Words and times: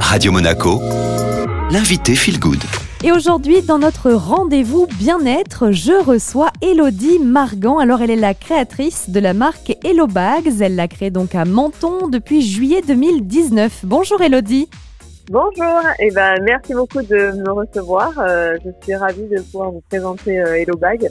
Radio 0.00 0.32
Monaco, 0.32 0.80
l'invité 1.70 2.14
Feel 2.14 2.38
Good. 2.38 2.62
Et 3.04 3.12
aujourd'hui, 3.12 3.62
dans 3.62 3.78
notre 3.78 4.12
rendez-vous 4.12 4.86
bien-être, 4.98 5.70
je 5.70 5.92
reçois 5.92 6.50
Elodie 6.62 7.18
Margan. 7.18 7.78
Alors, 7.78 8.02
elle 8.02 8.10
est 8.10 8.16
la 8.16 8.34
créatrice 8.34 9.10
de 9.10 9.20
la 9.20 9.34
marque 9.34 9.76
Hello 9.84 10.06
Bags. 10.06 10.60
Elle 10.60 10.76
l'a 10.76 10.88
créée 10.88 11.10
donc 11.10 11.34
à 11.34 11.44
Menton 11.44 12.08
depuis 12.08 12.42
juillet 12.42 12.82
2019. 12.86 13.80
Bonjour 13.84 14.20
Elodie. 14.22 14.68
Bonjour, 15.28 15.80
et 15.98 16.10
ben 16.12 16.36
merci 16.42 16.72
beaucoup 16.72 17.02
de 17.02 17.32
me 17.32 17.50
recevoir. 17.50 18.12
Euh, 18.18 18.56
je 18.64 18.70
suis 18.82 18.94
ravie 18.94 19.26
de 19.28 19.40
pouvoir 19.42 19.72
vous 19.72 19.82
présenter 19.88 20.40
euh, 20.40 20.54
Hello 20.54 20.76
Bag 20.76 21.08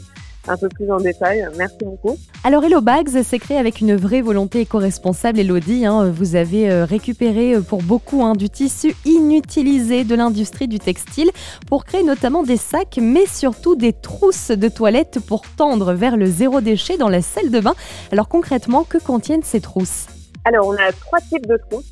un 0.48 0.57
peu 0.57 0.70
plus 0.70 0.91
en 0.91 0.98
détail. 0.98 1.48
Merci 1.57 1.77
beaucoup. 1.84 2.18
Alors 2.43 2.64
Hello 2.64 2.82
Bags 2.82 3.23
s'est 3.23 3.39
créé 3.39 3.57
avec 3.57 3.82
une 3.82 3.95
vraie 3.95 4.21
volonté 4.21 4.62
éco-responsable, 4.62 5.39
Elodie. 5.39 5.86
Hein. 5.86 6.12
vous 6.12 6.36
avez 6.36 6.70
euh, 6.70 6.86
récupéré 6.86 7.55
euh, 7.55 7.62
pour 7.62 7.82
beaucoup 7.82 8.23
hein, 8.23 8.34
du 8.34 8.50
tissu 8.50 8.95
inutilisé 9.05 10.03
de 10.03 10.16
l'industrie 10.16 10.67
du 10.67 10.80
textile 10.80 11.31
pour 11.67 11.86
créer 11.86 12.03
notamment 12.03 12.44
des 12.44 12.58
sacs, 12.58 13.00
mais 13.02 13.26
surtout 13.26 13.76
des 13.76 13.94
trousses 13.94 14.52
de 14.52 14.70
toilettes 14.70 15.20
pour 15.20 15.44
tendre 15.55 15.94
vers 15.94 16.17
le 16.17 16.26
zéro 16.26 16.62
déchet 16.62 16.98
dans 16.98 17.09
la 17.09 17.22
salle 17.22 17.50
de 17.50 17.59
bain. 17.59 17.75
Alors 18.12 18.27
concrètement, 18.27 18.84
que 18.84 18.98
contiennent 18.98 19.44
ces 19.44 19.62
trousses? 19.62 20.08
Alors 20.45 20.67
on 20.67 20.73
a 20.73 20.91
trois 20.91 21.20
types 21.22 21.48
de 21.48 21.58
trousses. 21.70 21.91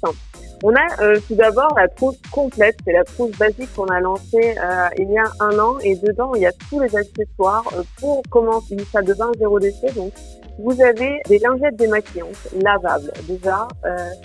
On 0.66 0.74
a 0.76 1.02
euh, 1.02 1.20
tout 1.28 1.36
d'abord 1.36 1.74
la 1.76 1.90
trousse 1.90 2.16
complète, 2.32 2.78
c'est 2.86 2.94
la 2.94 3.04
trousse 3.04 3.32
basique 3.32 3.74
qu'on 3.76 3.88
a 3.88 4.00
lancée 4.00 4.56
euh, 4.58 4.88
il 4.98 5.12
y 5.12 5.18
a 5.18 5.26
un 5.42 5.60
an 5.60 5.78
et 5.80 5.98
dedans 5.98 6.34
il 6.36 6.42
y 6.44 6.46
a 6.46 6.54
tous 6.70 6.80
les 6.80 6.96
accessoires 6.96 7.66
euh, 7.76 7.84
pour 8.00 8.22
commencer 8.30 8.76
une 8.76 8.86
salle 8.86 9.04
de 9.04 9.14
bain 9.14 9.30
zéro 9.38 9.60
déchet. 9.60 9.92
Donc 9.94 10.14
vous 10.60 10.82
avez 10.82 11.22
des 11.28 11.40
lingettes 11.40 11.76
démaquillantes 11.76 12.48
lavables. 12.62 13.12
Déjà, 13.28 13.68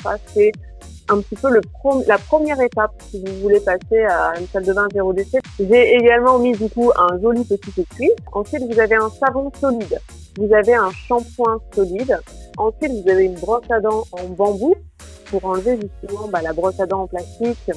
ça 0.01 0.17
c'est 0.33 0.53
un 1.09 1.21
petit 1.21 1.35
peu 1.35 1.51
le 1.51 1.61
la 2.07 2.19
première 2.19 2.61
étape 2.61 2.93
si 3.11 3.21
vous 3.25 3.43
voulez 3.43 3.59
passer 3.59 4.05
à 4.05 4.39
une 4.39 4.47
salle 4.47 4.65
de 4.65 4.73
bain 4.73 4.87
zéro 4.93 5.13
déchet. 5.13 5.41
J'ai 5.59 5.97
également 5.97 6.39
mis 6.39 6.53
du 6.53 6.71
coup 6.71 6.93
un 6.97 7.19
joli 7.21 7.43
petit 7.43 7.81
étui. 7.81 8.13
Ensuite 8.31 8.63
vous 8.73 8.79
avez 8.79 8.95
un 8.95 9.11
savon 9.11 9.51
solide. 9.61 9.99
Vous 10.39 10.55
avez 10.55 10.75
un 10.75 10.93
shampoing 10.93 11.59
solide. 11.75 12.17
Ensuite 12.57 12.93
vous 12.93 13.11
avez 13.11 13.25
une 13.25 13.35
brosse 13.35 13.69
à 13.71 13.81
dents 13.81 14.05
en 14.13 14.25
bambou 14.29 14.77
pour 15.31 15.45
enlever 15.45 15.79
justement 15.81 16.29
bah, 16.29 16.43
la 16.43 16.53
brosse 16.53 16.81
à 16.81 16.87
dents 16.87 17.03
en 17.03 17.07
plastique 17.07 17.71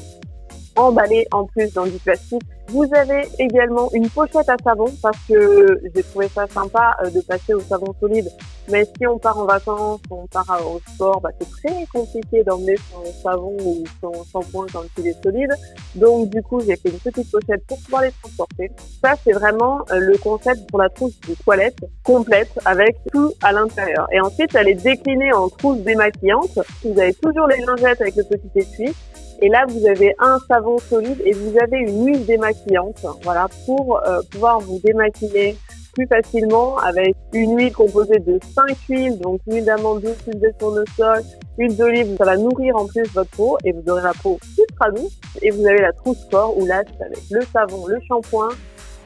emballée 0.76 1.28
en 1.32 1.46
plus 1.46 1.74
dans 1.74 1.86
du 1.86 1.98
plastique 1.98 2.42
vous 2.72 2.88
avez 2.96 3.28
également 3.38 3.90
une 3.94 4.10
pochette 4.10 4.48
à 4.48 4.56
savon 4.64 4.86
parce 5.02 5.18
que 5.28 5.82
j'ai 5.94 6.04
trouvé 6.04 6.30
ça 6.30 6.48
sympa 6.48 6.96
euh, 7.04 7.10
de 7.10 7.20
passer 7.20 7.54
au 7.54 7.60
savon 7.60 7.94
solide. 8.00 8.30
Mais 8.70 8.86
si 8.86 9.06
on 9.06 9.18
part 9.18 9.38
en 9.38 9.46
vacances, 9.46 10.00
on 10.10 10.26
part 10.28 10.62
au 10.66 10.80
sport, 10.94 11.20
bah, 11.20 11.32
c'est 11.38 11.50
très 11.50 11.86
compliqué 11.88 12.44
d'emmener 12.44 12.76
son 12.78 13.04
savon 13.22 13.58
ou 13.66 13.84
son 14.00 14.12
shampoing 14.32 14.68
quand 14.72 14.84
il 14.98 15.08
est 15.08 15.22
solide. 15.22 15.52
Donc 15.96 16.30
du 16.30 16.42
coup, 16.44 16.62
j'ai 16.62 16.78
fait 16.78 16.90
une 16.90 17.00
petite 17.00 17.30
pochette 17.30 17.66
pour 17.68 17.78
pouvoir 17.82 18.04
les 18.04 18.12
transporter. 18.12 18.72
Ça, 19.04 19.16
c'est 19.24 19.34
vraiment 19.34 19.82
euh, 19.92 20.00
le 20.00 20.18
concept 20.18 20.70
pour 20.70 20.80
la 20.80 20.90
trousse 20.90 21.20
de 21.28 21.36
toilette 21.44 21.78
complète 22.04 22.58
avec 22.64 22.96
tout 23.12 23.34
à 23.44 23.52
l'intérieur. 23.52 24.08
Et 24.14 24.22
ensuite, 24.22 24.56
elle 24.56 24.70
est 24.70 24.82
déclinée 24.82 25.34
en 25.34 25.50
trousse 25.50 25.80
démaquillante. 25.80 26.58
Vous 26.86 26.98
avez 26.98 27.14
toujours 27.16 27.48
les 27.48 27.60
lingettes 27.66 28.00
avec 28.00 28.16
le 28.16 28.24
petit 28.24 28.50
étui. 28.56 28.94
Et 29.42 29.50
là, 29.50 29.66
vous 29.68 29.88
avez 29.88 30.14
un 30.20 30.38
savon 30.48 30.78
solide 30.78 31.20
et 31.26 31.34
vous 31.34 31.58
avez 31.60 31.80
une 31.80 32.06
huile 32.06 32.26
démaquillante, 32.26 33.06
voilà, 33.24 33.48
pour 33.66 34.00
euh, 34.08 34.22
pouvoir 34.32 34.60
vous 34.60 34.80
démaquiller 34.84 35.58
plus 35.94 36.08
facilement 36.08 36.78
avec 36.78 37.16
une 37.34 37.58
huile 37.58 37.74
composée 37.74 38.20
de 38.20 38.40
cinq 38.56 38.78
huiles, 38.88 39.20
donc 39.20 39.42
huile 39.48 39.66
d'amande 39.66 40.02
douce, 40.02 40.16
huile 40.28 40.40
de 40.40 40.54
tournesol, 40.58 41.22
huile 41.58 41.76
d'olive, 41.76 42.16
ça 42.18 42.26
va 42.26 42.38
nourrir 42.38 42.76
en 42.76 42.86
plus 42.86 43.04
votre 43.14 43.30
peau 43.32 43.58
et 43.66 43.72
vous 43.72 43.84
aurez 43.92 44.04
la 44.04 44.14
peau 44.14 44.40
ultra 44.58 44.92
douce. 44.92 45.20
Et 45.42 45.50
vous 45.50 45.66
avez 45.66 45.82
la 45.82 45.92
trousse 45.94 46.24
corps 46.30 46.58
où 46.58 46.66
là, 46.66 46.84
avec 47.00 47.20
le 47.32 47.42
savon, 47.52 47.88
le 47.88 47.98
shampoing 48.08 48.50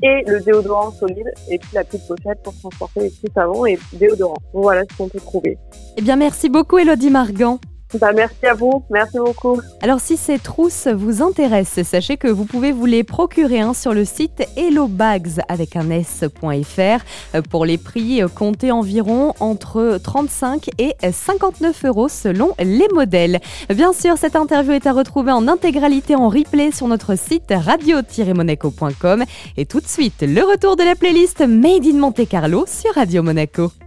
et 0.03 0.23
le 0.27 0.41
déodorant 0.41 0.91
solide 0.91 1.31
et 1.49 1.57
puis 1.57 1.69
la 1.73 1.83
petite 1.83 2.05
pochette 2.07 2.43
pour 2.43 2.53
transporter 2.59 2.99
les 2.99 3.09
petits 3.09 3.33
savons 3.33 3.65
et 3.65 3.79
déodorants. 3.93 4.35
Voilà 4.53 4.83
ce 4.91 4.97
qu'on 4.97 5.07
peut 5.07 5.19
trouver. 5.19 5.57
Eh 5.97 6.01
bien, 6.01 6.17
merci 6.17 6.49
beaucoup 6.49 6.77
Elodie 6.77 7.09
Margan. 7.09 7.59
Bah, 7.93 8.11
merci 8.13 8.45
à 8.45 8.53
vous, 8.53 8.83
merci 8.89 9.17
beaucoup. 9.17 9.61
Alors 9.81 9.99
si 9.99 10.17
ces 10.17 10.39
trousses 10.39 10.87
vous 10.87 11.21
intéressent, 11.21 11.85
sachez 11.85 12.17
que 12.17 12.27
vous 12.27 12.45
pouvez 12.45 12.71
vous 12.71 12.85
les 12.85 13.03
procurer 13.03 13.61
hein, 13.61 13.73
sur 13.73 13.93
le 13.93 14.05
site 14.05 14.43
hellobags 14.57 15.41
avec 15.47 15.75
un 15.75 15.89
s.fr 15.91 17.05
euh, 17.35 17.41
pour 17.49 17.65
les 17.65 17.77
prix 17.77 18.21
euh, 18.21 18.27
comptés 18.27 18.71
environ 18.71 19.33
entre 19.39 19.99
35 20.03 20.69
et 20.77 20.95
59 21.09 21.85
euros 21.85 22.09
selon 22.09 22.53
les 22.59 22.87
modèles. 22.93 23.39
Bien 23.69 23.93
sûr, 23.93 24.17
cette 24.17 24.35
interview 24.35 24.73
est 24.73 24.87
à 24.87 24.91
retrouver 24.91 25.31
en 25.31 25.47
intégralité 25.47 26.15
en 26.15 26.27
replay 26.27 26.71
sur 26.71 26.87
notre 26.87 27.17
site 27.17 27.53
radio-monaco.com 27.55 29.23
et 29.57 29.65
tout 29.65 29.79
de 29.79 29.87
suite 29.87 30.21
le 30.21 30.41
retour 30.41 30.75
de 30.75 30.83
la 30.83 30.95
playlist 30.95 31.41
Made 31.41 31.85
in 31.85 31.97
Monte 31.97 32.27
Carlo 32.27 32.65
sur 32.67 32.93
Radio 32.95 33.23
Monaco. 33.23 33.71